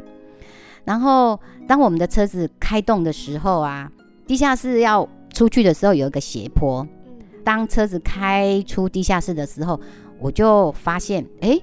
[0.85, 3.91] 然后，当我们的车子开动的时候啊，
[4.27, 6.87] 地下室要出去的时候有一个斜坡。
[7.45, 9.81] 当车子开出地下室的时候，
[10.19, 11.59] 我就发现，哎，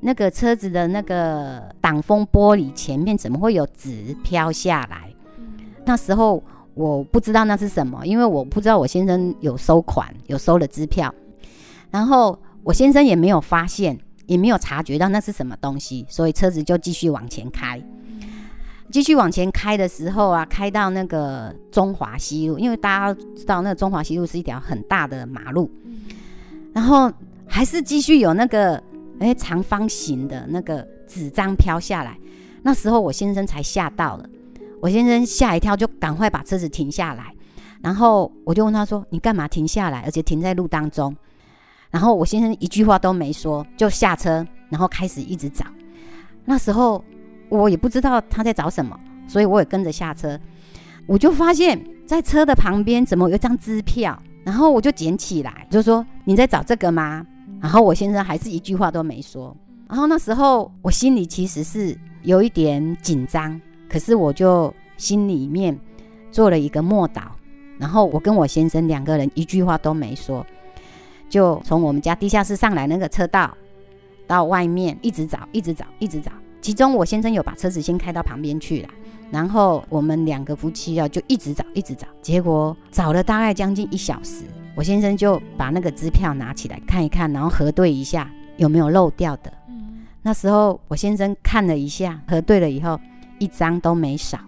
[0.00, 5.12] 那个车子的那个挡风玻璃前面怎么会有纸飘下来？
[5.84, 6.42] 那时候
[6.74, 11.12] 我不知道那是什么，因为我不知道我先生有收款，有收了支票。
[11.90, 17.82] 然后我先生也没有发现，也没有察觉到那是什么东西，所以车子就继续往前开。
[18.90, 25.70] 继续往前开的时候啊，开到那个中华西路，因为大家知道那个中华西路是一条很大的马路，
[26.74, 27.10] 然后
[27.52, 28.82] 还是继续有那个
[29.20, 32.18] 哎长方形的那个纸张飘下来。
[32.62, 34.26] 那时候我先生才吓到了，
[34.80, 37.34] 我先生吓一跳，就赶快把车子停下来，
[37.82, 40.00] 然后我就问他说：“你干嘛停下来？
[40.00, 41.14] 而且停在路当中？”
[41.92, 45.66] 然后我先生一句话都没说，就下车，然后开始一直找。
[46.46, 47.04] 那时候。
[47.48, 48.98] 我也不知道他在找什么，
[49.28, 50.40] 所以我也跟着下车。
[51.06, 57.26] 我就发现，在车的旁边怎么有一张支票，然后我就捡起来，就说：“你在找这个吗？”
[57.62, 59.56] 然后我先生还是一句话都没说。
[59.88, 63.58] 然后那时候我心里其实是有一点紧张，
[63.88, 65.78] 可是我就心里面
[66.30, 67.22] 做了一个默祷，
[67.78, 70.44] 然后我跟我先生两个人一句话都没说，
[71.28, 73.56] 就从我们家地下室上来那个车道，
[74.26, 76.32] 到外面一直找，一直找，一直找。
[76.60, 78.88] 其中我先生有把车子先开到旁边去了，
[79.30, 84.44] 然后我们两个夫妻啊就一直找，一直找，结果找了大概将近一小时，
[84.74, 89.52] 我先生就把那个支票拿起来看一看，然后核对一下有没有漏掉的。
[89.68, 92.98] 嗯，那时候我先生看了一下，核对了以后
[93.38, 94.38] 一张都没少。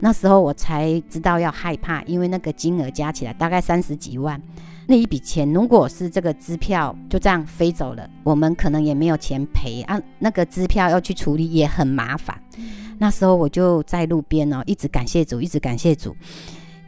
[0.00, 4.40] 那时候我才知道要害怕，因为那个金额加起来大概三十几万。
[4.88, 10.00] 那一笔钱，如果是这个支票就这样飞走了，我们可能也没有钱赔啊。
[10.18, 12.36] 那个支票要去处理也很麻烦。
[12.98, 16.16] 那时候我就在路边哦，一直感谢主，一直感谢主，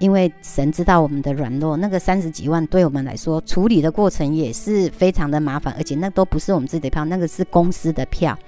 [0.05, 1.79] 因为神知道我们的软弱。
[1.79, 8.39] 那个三十几万对我们来说，处理的过程也是非常的麻烦，而且那都不是我们自己的票，那个是公司的票，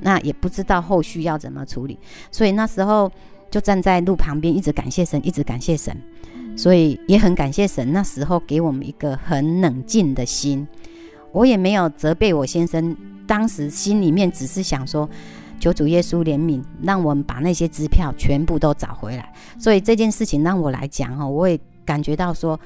[0.00, 1.98] 那也不知道后续要怎么处理，
[2.30, 3.12] 所以那时候
[3.50, 5.94] 就站在路旁边，一直感谢神，一直感谢神。
[6.56, 10.66] 所以也很感谢神，那时候给我们一个很冷静的心。
[11.30, 12.96] 我也没有责备我先生，
[13.26, 15.08] 当时心里面只是想说，
[15.62, 19.32] 求主耶稣怜悯，让我们把那些支票全部都找回来。
[19.60, 22.58] 所以这件事情让我来讲哦，我也感觉到说，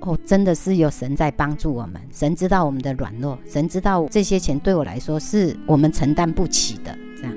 [0.00, 1.98] 哦，真的是有神在帮助我们。
[2.12, 6.94] 神知道我们的软弱，神知道这些钱对我来说是我们承担不起的。
[7.16, 7.34] 这样，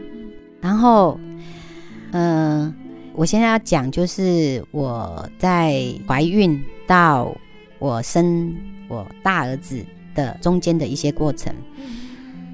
[0.59, 1.17] 然后，
[2.11, 2.75] 嗯、
[3.13, 7.33] 我现在要讲，就是我在怀孕到
[7.79, 8.53] 我生
[8.89, 9.81] 我大儿子
[10.13, 11.55] 的中间的一些过程。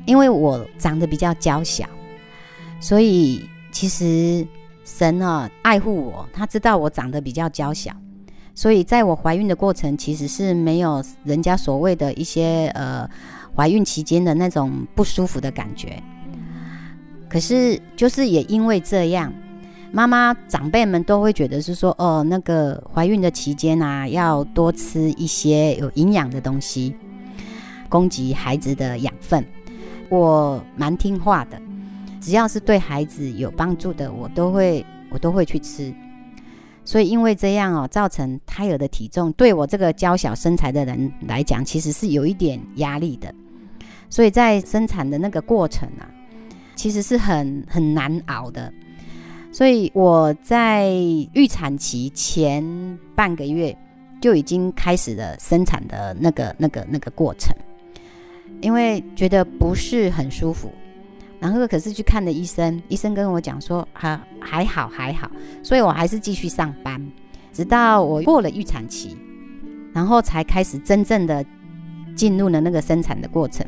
[0.05, 1.87] 因为我长得比较娇小，
[2.81, 4.45] 所以其实
[4.83, 7.95] 神啊爱护我，他知道我长得比较娇小，
[8.53, 13.09] 所以在我怀孕的过程，其实是没有人家所谓的一些呃
[13.55, 16.01] 怀孕期间的那种不舒服的感觉。
[17.29, 19.31] 可是就是也因为这样。
[19.93, 26.95] 妈妈长辈们都会觉得是说，哦，那个怀孕的期间啊，要多吃一些有营养的东西，
[27.89, 29.45] 供给孩子的养分。
[30.07, 31.61] 我蛮听话的，
[32.21, 35.93] 只要是对孩子有帮助的，我都会我都会去吃。
[36.85, 43.33] 所以因为这样哦，造成胎儿的体重对我这个娇小身材的人来讲，其实是有一点压力的。
[44.09, 46.07] 所以在生产的那个过程啊。
[46.73, 48.73] 其实是很很难熬的。
[49.51, 50.89] 所以我在
[51.33, 53.77] 预产期前半个月
[54.19, 57.55] 就已经开始了生产的那个、那个、那个过程，
[58.61, 60.71] 因为觉得不是很舒服。
[61.41, 65.29] 然后可是去看了医生，医生跟我讲说还还好还好，
[65.63, 67.03] 所以我还是继续上班，
[67.51, 69.17] 直到我过了预产期，
[69.91, 71.43] 然后才开始真正的
[72.15, 73.65] 进入了那个生产的过程。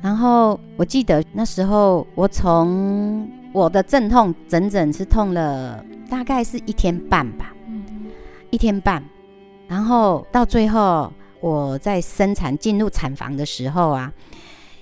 [0.00, 7.52] 然后我记得那时候我从我的阵痛整整是痛了大概是一天半吧，
[8.50, 9.02] 一天半，
[9.66, 14.12] 然后到最后我在生产进入产房的时候啊，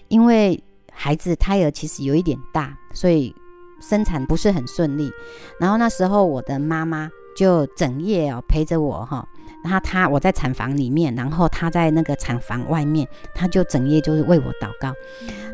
[0.09, 0.63] 因为。
[1.01, 3.33] 孩子胎儿其实有一点大，所以
[3.81, 5.09] 生产不是很顺利。
[5.61, 9.25] 然后那时候我的妈妈就整夜哦陪着我哈，
[9.63, 14.93] 然后她我在产房里面，然后她在那个产房外面，她就整夜就是为我祷告。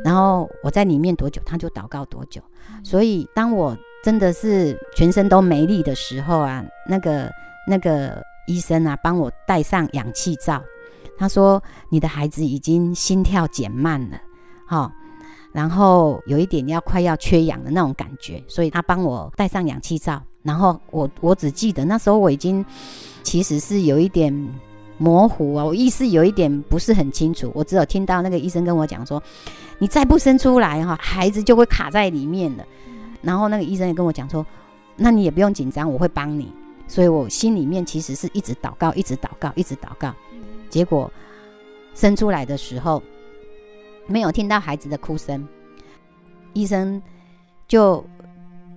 [0.03, 2.40] 然后我在里面多久，她就祷告多久。
[2.82, 7.30] 所以当我真的是全身都没力的时候啊，那个
[7.68, 10.62] 那个医生啊帮我戴上氧气罩，
[11.18, 14.18] 他说你的孩子已经心跳减慢了，
[14.66, 14.90] 哈。
[15.55, 20.20] 然后有一点要快要缺氧的那种感觉，所以他帮我戴上氧气罩。
[20.42, 22.62] 然后我我只记得那时候我已经
[23.22, 24.34] 其实是有一点
[24.98, 27.52] 模糊啊，我意识有一点不是很清楚。
[27.55, 29.22] 我只有听到那个医生跟我讲说
[29.78, 32.64] ：“你再不生出来哈，孩子就会卡在里面了。”
[33.22, 34.44] 然后那个医生也跟我讲说
[34.98, 36.52] ：“那你也不用紧张，我会帮你。”
[36.88, 40.12] 所以我心里面其实是一直祷告，一直祷告，一直祷告。
[40.68, 41.09] 结果
[41.94, 43.00] 生出来的时候。
[44.07, 45.46] 没有听到孩子的哭声，
[46.52, 47.00] 医生
[47.66, 48.05] 就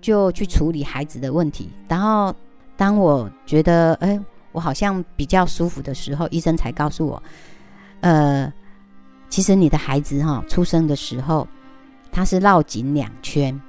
[0.01, 1.69] 就去处理孩子的问题。
[1.88, 2.34] 然后
[2.75, 4.19] 当我觉得哎，
[4.51, 7.21] 我好像比较舒服的时候，医生才告诉我，
[8.01, 8.51] 呃，
[9.30, 11.47] 其实你的孩子哈、哦、出生的时候
[12.11, 13.59] 他是绕颈两圈。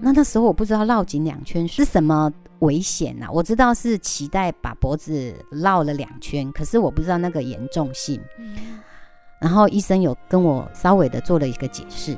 [0.00, 8.20] 那那时候我不知道绕颈两圈是什么危险呐、啊，我知道是脐带把脖子绕了两圈，可是我不知道那个严重性。
[9.40, 12.16] 然后医生有跟我稍微的做了一个解释，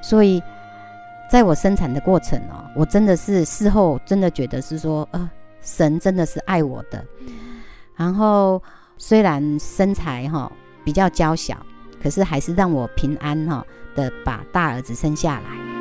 [0.00, 0.42] 所以
[1.30, 7.04] 在我生产的过程哦，我真的是事后真的觉得是说，呃，神真的是爱我的。
[7.94, 8.62] 然后
[8.98, 10.50] 虽然身材哈
[10.84, 11.56] 比较娇小，
[12.02, 13.64] 可是还是让我平安哈
[13.94, 15.71] 的把大儿子生下来。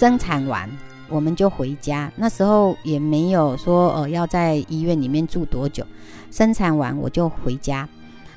[0.00, 0.66] 生产完
[1.10, 5.86] 我们就回家，那时候也没有说呃要在医院里面住多久。
[6.30, 7.86] 生产完我就回家，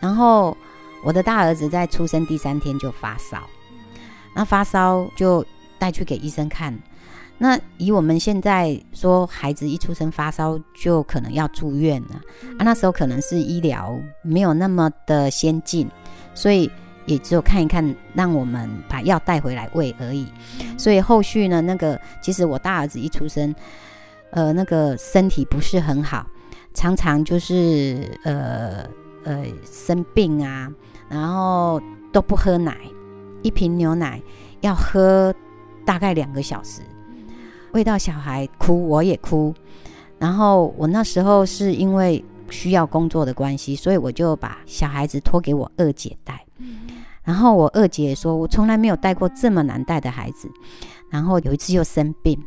[0.01, 0.57] 然后
[1.05, 3.41] 我的大儿子在出生第三天就发烧，
[4.35, 5.45] 那发烧就
[5.79, 6.77] 带去给医生看。
[7.37, 12.21] 那以我们现在说，孩子一出生发烧就可能要住院了
[12.57, 15.89] 啊，那时候可能是医疗没有那么的先进，
[16.35, 16.69] 所以。
[17.05, 20.27] 也只有看一看，让我们把药带回来喂而已。
[20.77, 23.53] 所以后续呢，那个其实我大儿子一出生，
[24.31, 26.25] 呃，那个身体不是很好，
[26.73, 28.85] 常常就是呃
[29.23, 30.71] 呃生病啊，
[31.09, 31.81] 然后
[32.11, 32.77] 都不喝奶，
[33.41, 34.21] 一瓶牛奶
[34.61, 35.33] 要喝
[35.85, 36.81] 大概两个小时，
[37.73, 39.53] 喂到小孩哭，我也哭。
[40.19, 42.23] 然后我那时候是因为
[42.53, 46.45] 需要工作的关系，所以我就把小孩子托给我二姐带。
[47.23, 50.49] 然后我二姐说，我从来没有带过这么难带的孩子。
[51.09, 52.37] 然后有一次又生病，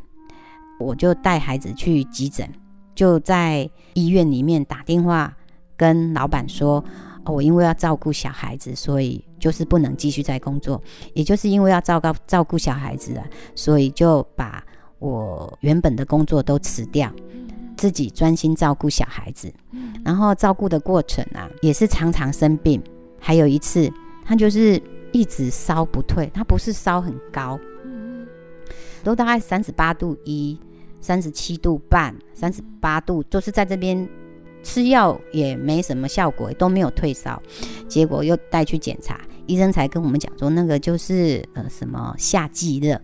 [0.79, 2.49] 我就带孩子去急诊，
[2.95, 5.35] 就在医院里面打电话
[5.77, 6.85] 跟老板说，
[7.25, 10.83] 哦，我因为要照顾小孩子，所以就是不能继续再工作。
[11.15, 14.63] 也就是因为要照顾照顾小孩子啊，所以就把
[14.99, 17.11] 我原本的工作都辞掉，
[17.77, 19.53] 自己专心照顾小孩子。
[20.05, 22.83] 然后照顾的过程啊，也是常常生病。
[23.21, 23.93] 还有一次。
[24.29, 27.57] 他就是一直烧不退，他不是烧很高，
[29.05, 30.59] 都大概三十八度一、
[31.01, 34.09] 三十七度半、三十八度，就是在这边
[34.65, 37.41] 吃药也没什么效果，都没有退烧。
[37.87, 43.01] 结果又带去检查，医生才跟我们讲说，那个就是呃什么夏季热，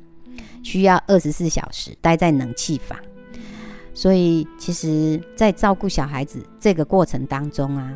[0.64, 2.98] 需要二十四小时待在冷气房。
[3.94, 7.94] 所以其实，在照顾小孩子这个过程当中啊，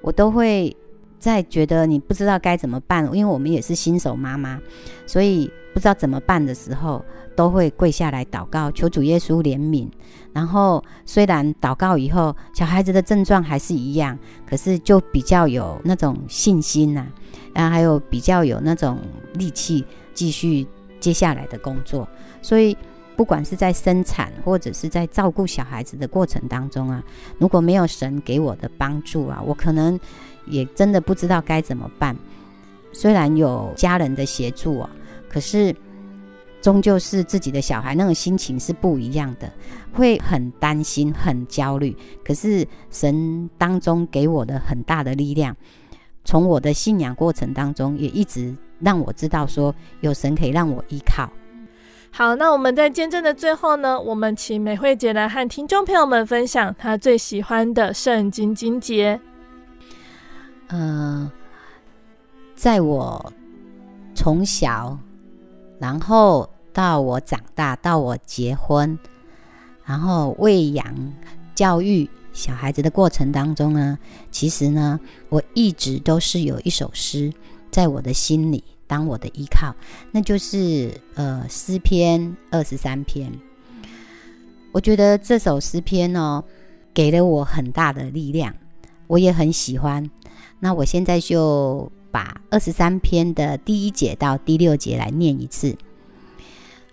[0.00, 0.76] 我都会。
[1.22, 4.60] 在觉得你不知道该怎么办，因为我们也是新手妈妈，
[5.06, 7.00] 所以不知道怎么办的时候，
[7.36, 9.86] 都会跪下来祷告，求主耶稣怜悯。
[10.32, 17.06] 然后虽然祷告以后，小孩子的症状还是一样，可是就比较有那种信心呐、啊，
[17.54, 18.98] 然后还有比较有那种
[19.34, 20.66] 力气继续
[20.98, 22.08] 接下来的工作。
[22.42, 22.76] 所以
[23.16, 27.02] 不管是在生产或者是在照顾小孩子的过程当中啊，
[27.38, 29.98] 如果没有神给我的帮助啊，我可能
[30.46, 32.16] 也真的不知道该怎么办。
[32.92, 34.90] 虽然有家人的协助啊，
[35.28, 35.74] 可是。
[36.60, 39.52] 终究是自己的小孩，那种心情是不一样的，
[39.92, 41.96] 会很担心、很焦虑。
[42.24, 45.56] 可是神当中给我的很大的力量，
[46.24, 51.28] 从我的信仰过程当中，也一直让我知道说，有神可以让我依靠。
[52.14, 59.18] 好，那我们在见证的最后呢，我们请美惠姐来和听众朋友们分享她最喜欢的圣经经节。
[60.68, 61.30] 嗯、
[62.54, 63.32] 在我
[64.14, 64.98] 从小。
[65.78, 68.96] 然后到我长大，到我结婚，
[69.84, 71.12] 然后喂养、
[71.56, 73.98] 教育小孩子的过程当中呢，
[74.30, 77.32] 其实呢，我一直都是有一首诗
[77.72, 78.62] 在我的心里
[78.92, 79.74] 当我的依靠，
[80.10, 83.32] 那就是呃诗篇二十三篇。
[84.72, 86.44] 我觉得这首诗篇哦，
[86.92, 88.54] 给了我很大的力量，
[89.06, 90.10] 我也很喜欢。
[90.60, 91.90] 那我现在就。
[92.12, 95.74] 把二十三篇的第一节到第六节来念一次。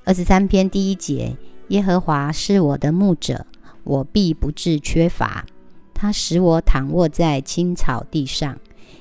[0.05, 1.35] 二十三篇第一节：
[1.67, 3.45] 耶和华是我的牧者，
[3.83, 5.45] 我必不致缺乏。
[5.93, 8.57] 他使我躺卧在青草地上，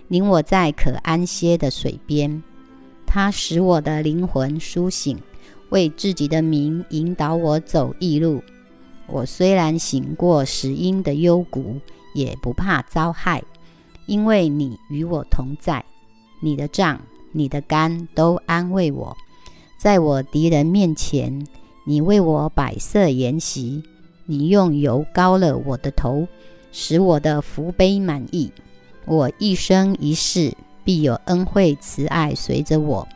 [0.09, 2.42] 领我在可安歇的水边。
[3.11, 5.18] 他使我的灵魂苏醒，
[5.70, 8.42] 为自己的名引导我走义路。
[9.06, 11.80] 我虽然行过死荫的幽谷，
[12.14, 13.42] 也不怕遭害，
[14.06, 15.82] 因为你与我同在。
[16.42, 17.00] 你的杖、
[17.32, 19.16] 你的竿都安慰我，
[19.78, 21.46] 在我敌人面前，
[21.86, 23.82] 你为我摆设筵席，
[24.26, 26.28] 你用油膏了我的头，
[26.70, 28.52] 使我的福杯满溢。
[29.06, 30.52] 我一生一世
[30.89, 33.07] 必有恩惠慈爱随着我，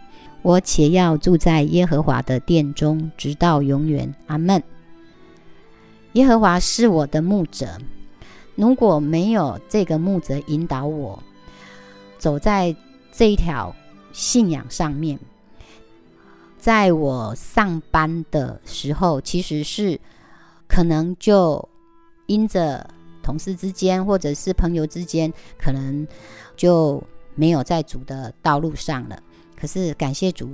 [0.42, 4.14] 我且要住在耶和华的殿中，直到永远。
[4.26, 4.62] 阿门。
[6.12, 7.78] 耶和华是我的牧者，
[8.56, 11.22] 如果没有这个牧者引导我，
[12.18, 12.76] 走在。
[13.14, 13.74] 这一条
[14.12, 15.18] 信仰上面，
[16.58, 19.98] 在我上班的时候，其实是
[20.66, 21.68] 可能就
[22.26, 22.88] 因着
[23.22, 26.06] 同事之间或者是朋友之间，可能
[26.56, 27.02] 就
[27.34, 29.18] 没有在主的道路上了。
[29.56, 30.50] 可是感谢主，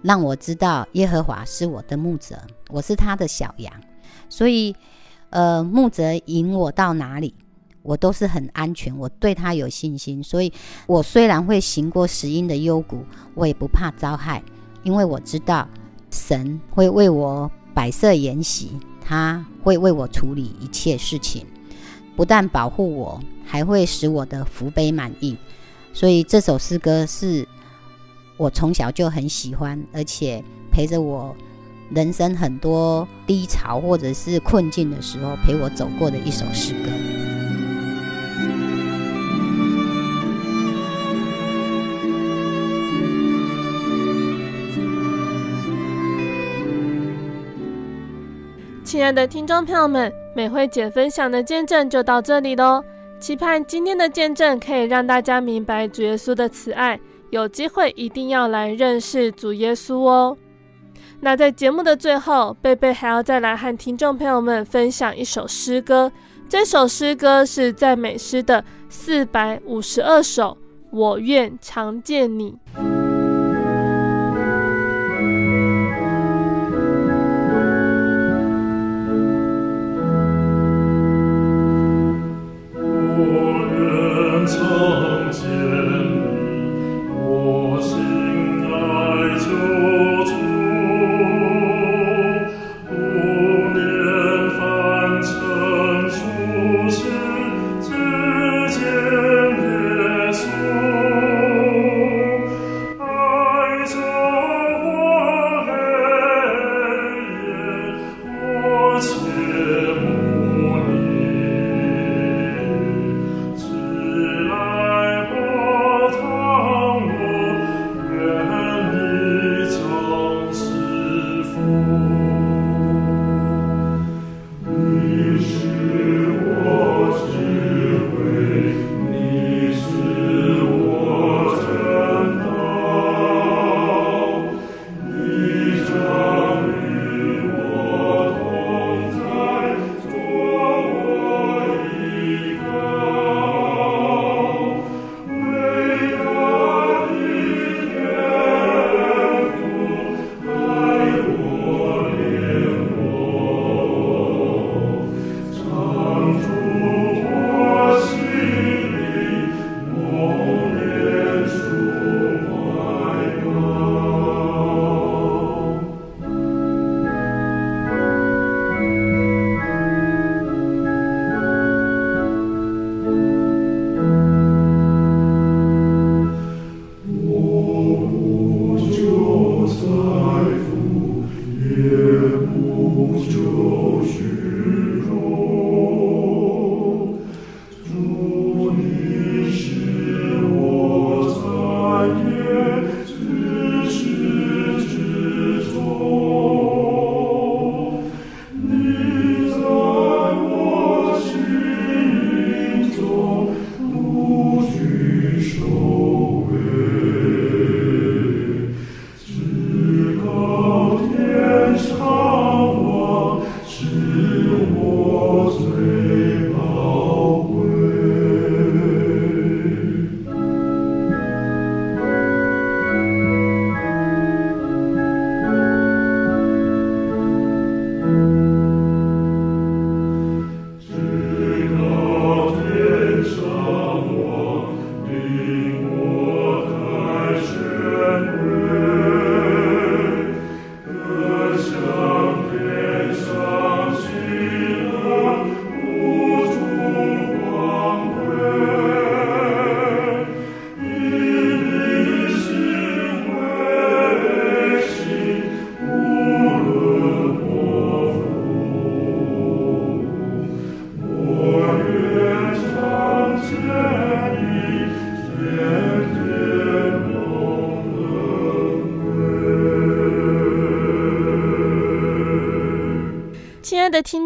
[0.00, 2.38] 让我知道耶和华是我的牧者，
[2.70, 3.72] 我是他的小羊，
[4.28, 4.74] 所以
[5.30, 7.34] 呃，牧者引我到哪里，
[7.82, 10.52] 我都是很安全，我对他有信心，所以
[10.86, 14.42] 我虽然会行过死荫的幽谷，我也不怕遭害，
[14.82, 15.68] 因为我知道
[16.10, 21.46] 神会为我摆设筵席，他会为我处理一切事情，
[22.16, 25.36] 不但保护我，还会使我的福杯满溢。
[25.92, 27.46] 所以这首诗歌是
[28.36, 31.36] 我从小就很喜欢，而且陪着我
[31.90, 36.90] 人生很多低潮或者是困境的时候陪我走过的一首诗歌。
[48.84, 52.84] 亲爱的听众朋友们，美惠姐分享的见证就到这里喽。
[53.22, 56.98] 期盼今天的见证可以让大家明白主耶稣的慈爱，
[57.30, 60.36] 有机会一定要来认识主耶稣哦。
[61.20, 66.10] 那在节目的最后，贝贝还要再来和听众朋友们分享一首诗歌。
[66.48, 70.58] 这首诗歌是赞美诗的四百五十二首，
[70.90, 72.58] 我愿常见你。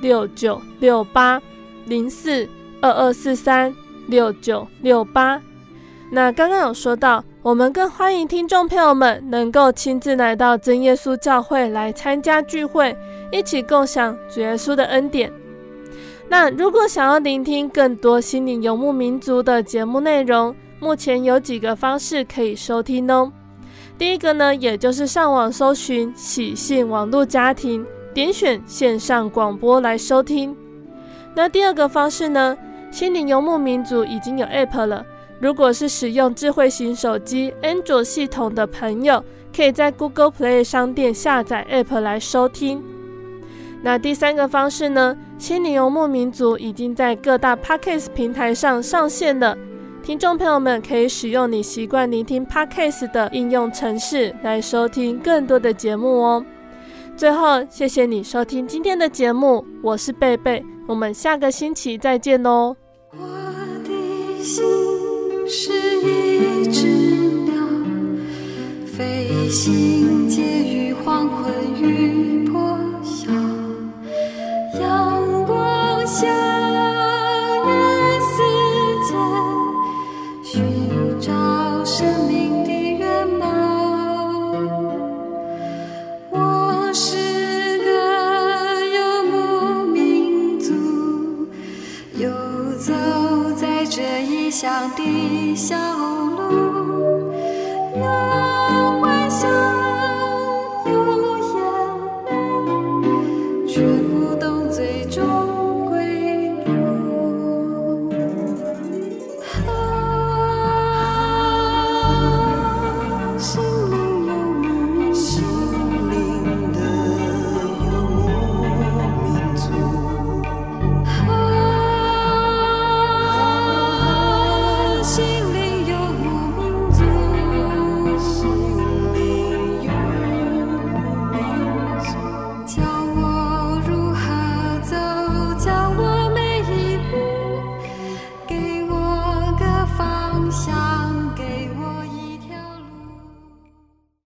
[0.00, 1.40] 六九六八
[1.86, 2.48] 零四
[2.80, 3.74] 二二四三
[4.06, 5.40] 六九六八。
[6.10, 12.96] 那刚刚有说到，我们更欢迎听众朋友们能够亲自来到真耶稣教会来参加聚会，
[13.32, 15.32] 一起共享主耶稣的恩典。
[16.28, 23.32] 那如果想要聆听更多心灵游牧民族的节目内容，目前有几个方式可以收听哦。
[23.98, 27.84] 第一个呢，也就是上网搜寻喜信网络家庭，
[28.14, 30.56] 点选线上广播来收听。
[31.34, 32.56] 那第二个方式呢，
[32.90, 35.04] 心灵游牧民族已经有 App 了。
[35.40, 39.22] 如果是使用智慧型手机安卓系统的朋友，
[39.54, 42.82] 可以在 Google Play 商店下载 App 来收听。
[43.82, 49.58] 那第三个方式呢，心灵游牧民族已经在各大 Podcast 平台上上线了。
[50.02, 56.44] 听众朋友们可以使用你习惯聆听 Podcast 的应用程式来收听更多的节目哦。
[57.16, 62.76] 最后，谢谢你收听今天的节目，我是贝贝，我们下个星期再见哦。
[63.12, 63.24] 我
[63.84, 64.64] 的心
[65.48, 66.86] 是一只
[67.44, 67.54] 鸟，
[68.84, 73.30] 飞行介于黄昏与破晓，
[74.80, 76.63] 阳光下。
[94.64, 97.34] 乡的小路，